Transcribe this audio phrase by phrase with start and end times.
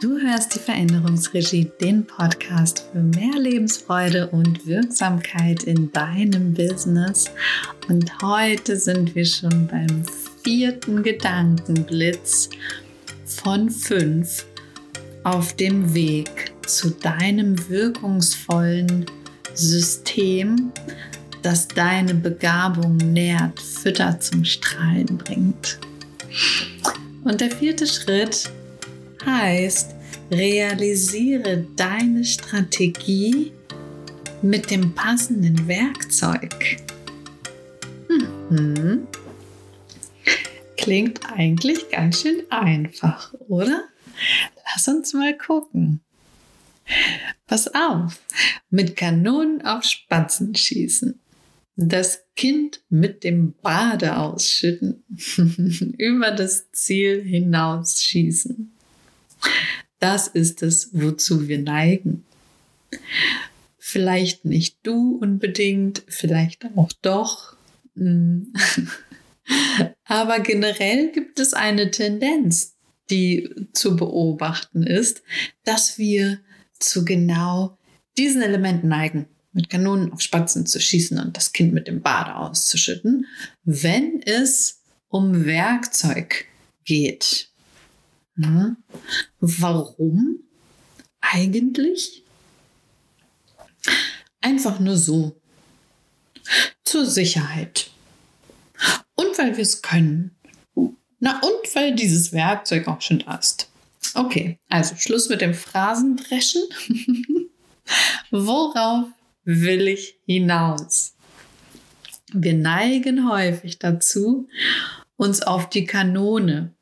[0.00, 7.24] Du hörst die Veränderungsregie, den Podcast für mehr Lebensfreude und Wirksamkeit in deinem Business.
[7.88, 10.04] Und heute sind wir schon beim
[10.44, 12.48] vierten Gedankenblitz
[13.24, 14.46] von fünf
[15.24, 19.04] auf dem Weg zu deinem wirkungsvollen
[19.54, 20.70] System,
[21.42, 25.80] das deine Begabung nährt, füttert, zum Strahlen bringt.
[27.24, 28.48] Und der vierte Schritt
[29.26, 29.97] heißt,
[30.30, 33.52] realisiere deine Strategie
[34.42, 36.78] mit dem passenden Werkzeug.
[38.50, 39.06] Mhm.
[40.76, 43.84] Klingt eigentlich ganz schön einfach, oder?
[44.64, 46.00] Lass uns mal gucken.
[47.46, 48.20] Pass auf,
[48.70, 51.20] mit Kanonen auf Spatzen schießen
[51.78, 55.04] das Kind mit dem Bade ausschütten,
[55.96, 58.72] über das Ziel hinausschießen.
[59.98, 62.24] Das ist es, wozu wir neigen.
[63.78, 67.56] Vielleicht nicht du unbedingt, vielleicht auch doch.
[67.96, 68.52] Hm.
[70.04, 72.76] Aber generell gibt es eine Tendenz,
[73.10, 75.22] die zu beobachten ist,
[75.64, 76.40] dass wir
[76.78, 77.78] zu genau
[78.16, 82.36] diesen Elementen neigen mit Kanonen auf Spatzen zu schießen und das Kind mit dem Bade
[82.36, 83.26] auszuschütten,
[83.64, 86.44] wenn es um Werkzeug
[86.84, 87.50] geht.
[88.40, 88.76] Na,
[89.40, 90.38] warum
[91.20, 92.22] eigentlich?
[94.40, 95.40] Einfach nur so.
[96.84, 97.90] Zur Sicherheit.
[99.16, 100.36] Und weil wir es können.
[101.18, 103.68] Na, und weil dieses Werkzeug auch schon da ist.
[104.14, 106.62] Okay, also Schluss mit dem Phrasendreschen.
[108.30, 109.08] Worauf
[109.42, 111.16] will ich hinaus.
[112.32, 114.48] Wir neigen häufig dazu,
[115.16, 116.74] uns auf die Kanone,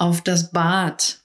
[0.00, 1.20] auf das Bad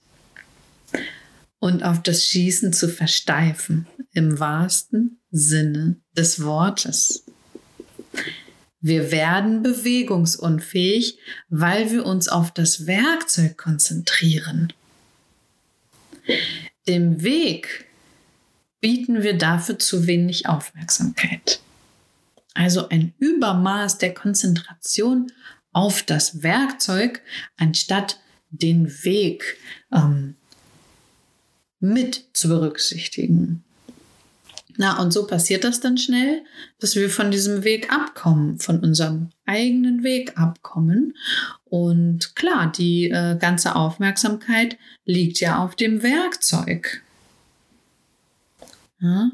[1.60, 7.24] und auf das Schießen zu versteifen, im wahrsten Sinne des Wortes.
[8.82, 14.74] Wir werden bewegungsunfähig, weil wir uns auf das Werkzeug konzentrieren.
[16.88, 17.86] Dem Weg
[18.82, 21.62] bieten wir dafür zu wenig Aufmerksamkeit.
[22.54, 25.32] Also ein Übermaß der Konzentration
[25.72, 27.22] auf das Werkzeug,
[27.58, 28.20] anstatt
[28.50, 29.58] den Weg
[29.92, 30.36] ähm,
[31.80, 33.64] mit zu berücksichtigen.
[34.78, 36.44] Na, und so passiert das dann schnell,
[36.80, 41.16] dass wir von diesem Weg abkommen, von unserem eigenen Weg abkommen.
[41.64, 47.02] Und klar, die äh, ganze Aufmerksamkeit liegt ja auf dem Werkzeug.
[49.00, 49.32] Ja?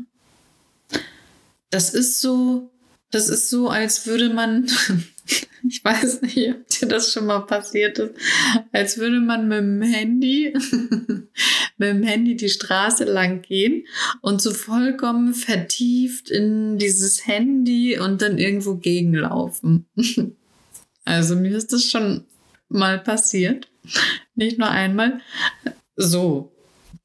[1.71, 2.69] Das ist so,
[3.09, 4.67] das ist so, als würde man,
[5.71, 8.13] ich weiß nicht, ob dir das schon mal passiert ist,
[8.73, 10.53] als würde man mit dem Handy,
[11.77, 13.85] mit dem Handy die Straße lang gehen
[14.21, 19.85] und so vollkommen vertieft in dieses Handy und dann irgendwo gegenlaufen.
[21.03, 22.25] Also mir ist das schon
[22.69, 23.67] mal passiert.
[24.35, 25.19] Nicht nur einmal.
[25.95, 26.51] So,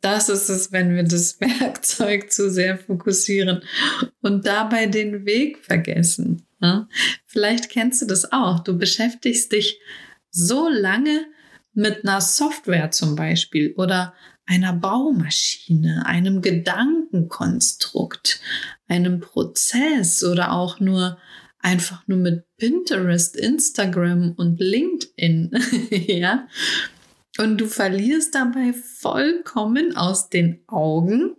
[0.03, 3.62] das ist es, wenn wir das Werkzeug zu sehr fokussieren
[4.21, 6.45] und dabei den Weg vergessen.
[6.61, 6.89] Ja?
[7.25, 8.61] Vielleicht kennst du das auch.
[8.61, 9.81] Du beschäftigst dich
[10.31, 11.27] so lange
[11.72, 14.15] mit einer Software zum Beispiel oder
[14.47, 18.41] einer Baumaschine, einem Gedankenkonstrukt,
[18.89, 21.19] einem Prozess oder auch nur
[21.59, 25.50] einfach nur mit Pinterest, Instagram und LinkedIn,
[25.91, 26.47] ja,
[27.38, 31.37] und du verlierst dabei vollkommen aus den Augen,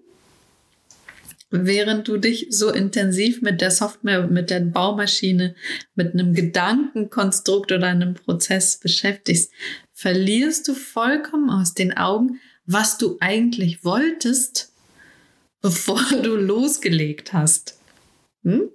[1.66, 5.56] während du dich so intensiv mit der Software, mit der Baumaschine,
[5.95, 9.51] mit einem Gedankenkonstrukt oder einem Prozess beschäftigst,
[9.94, 14.72] verlierst du vollkommen aus den Augen, was du eigentlich wolltest,
[15.62, 17.79] bevor du losgelegt hast.
[18.44, 18.69] Hm?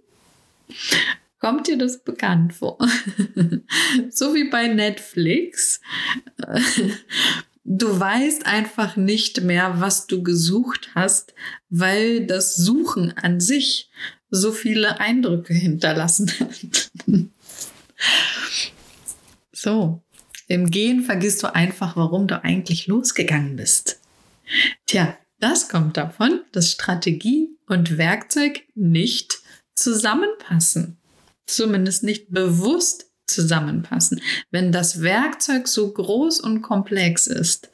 [1.38, 2.78] Kommt dir das bekannt vor?
[4.11, 5.81] so wie bei Netflix.
[7.64, 11.35] Du weißt einfach nicht mehr, was du gesucht hast,
[11.70, 13.91] weil das Suchen an sich
[14.31, 16.91] so viele Eindrücke hinterlassen hat.
[19.53, 20.03] so,
[20.49, 24.00] im Gehen vergisst du einfach, warum du eigentlich losgegangen bist.
[24.87, 29.41] Tja, das kommt davon, dass Strategie und Werkzeug nicht
[29.75, 30.99] zusammenpassen
[31.47, 34.21] zumindest nicht bewusst zusammenpassen.
[34.51, 37.71] Wenn das Werkzeug so groß und komplex ist,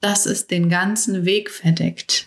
[0.00, 2.26] dass es den ganzen Weg verdeckt.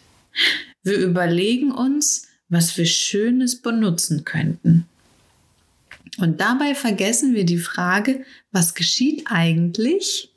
[0.84, 4.88] Wir überlegen uns, was wir Schönes benutzen könnten.
[6.18, 10.34] Und dabei vergessen wir die Frage, was geschieht eigentlich,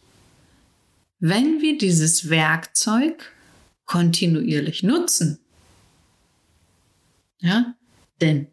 [1.19, 3.33] wenn wir dieses Werkzeug
[3.85, 5.39] kontinuierlich nutzen.
[7.41, 7.75] Ja,
[8.21, 8.47] denn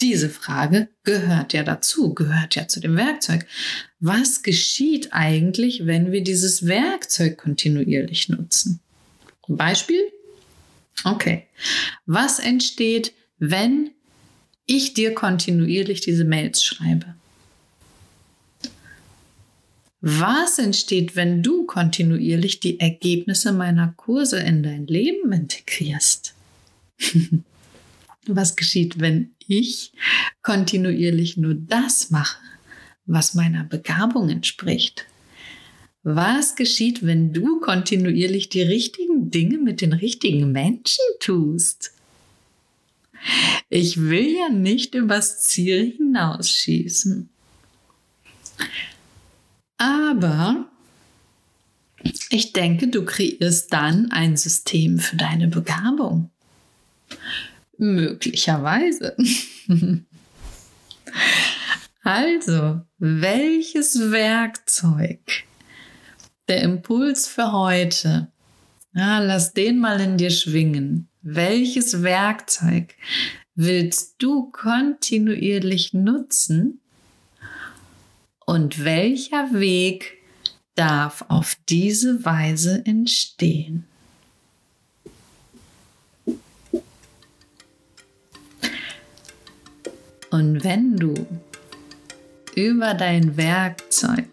[0.00, 3.46] diese Frage gehört ja dazu, gehört ja zu dem Werkzeug.
[4.00, 8.80] Was geschieht eigentlich, wenn wir dieses Werkzeug kontinuierlich nutzen?
[9.48, 10.02] Beispiel?
[11.04, 11.44] Okay.
[12.06, 13.90] Was entsteht, wenn
[14.66, 17.14] ich dir kontinuierlich diese Mails schreibe?
[20.00, 26.34] Was entsteht, wenn du kontinuierlich die Ergebnisse meiner Kurse in dein Leben integrierst?
[28.26, 29.92] Was geschieht, wenn ich
[30.42, 32.38] kontinuierlich nur das mache,
[33.06, 35.06] was meiner Begabung entspricht?
[36.02, 41.92] Was geschieht, wenn du kontinuierlich die richtigen Dinge mit den richtigen Menschen tust?
[43.68, 47.28] Ich will ja nicht übers Ziel hinausschießen.
[49.76, 50.70] Aber
[52.30, 56.30] ich denke, du kreierst dann ein System für deine Begabung.
[57.78, 59.16] Möglicherweise.
[62.02, 65.20] also, welches Werkzeug,
[66.48, 68.32] der Impuls für heute,
[68.94, 71.08] ja, lass den mal in dir schwingen.
[71.22, 72.94] Welches Werkzeug
[73.54, 76.80] willst du kontinuierlich nutzen?
[78.44, 80.18] Und welcher Weg
[80.74, 83.84] darf auf diese Weise entstehen?
[90.38, 91.14] Und wenn du
[92.54, 94.28] über dein Werkzeug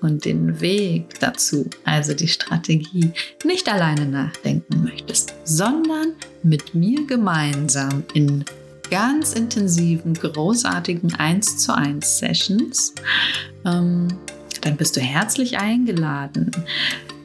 [0.00, 3.10] und den Weg dazu, also die Strategie,
[3.44, 6.12] nicht alleine nachdenken möchtest, sondern
[6.44, 8.44] mit mir gemeinsam in
[8.92, 12.94] ganz intensiven, großartigen 1 zu 1 Sessions,
[13.64, 14.06] ähm,
[14.60, 16.52] dann bist du herzlich eingeladen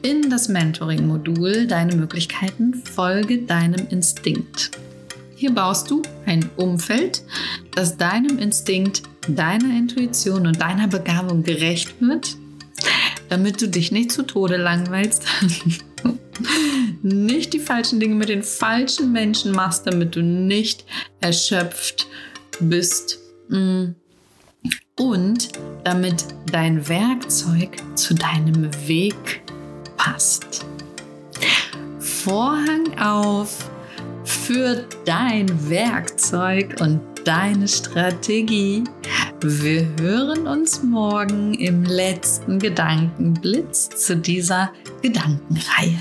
[0.02, 4.72] in das Mentoring-Modul Deine Möglichkeiten, folge deinem Instinkt.
[5.38, 7.22] Hier baust du ein Umfeld,
[7.74, 12.38] das deinem Instinkt, deiner Intuition und deiner Begabung gerecht wird,
[13.28, 15.26] damit du dich nicht zu Tode langweilst,
[17.02, 20.86] nicht die falschen Dinge mit den falschen Menschen machst, damit du nicht
[21.20, 22.06] erschöpft
[22.58, 23.18] bist
[23.50, 23.88] mm.
[24.98, 25.48] und
[25.84, 29.42] damit dein Werkzeug zu deinem Weg
[29.98, 30.64] passt.
[31.98, 33.70] Vorhang auf
[34.46, 38.84] für dein Werkzeug und deine Strategie.
[39.42, 44.70] Wir hören uns morgen im letzten Gedankenblitz zu dieser
[45.02, 45.98] Gedankenreihe.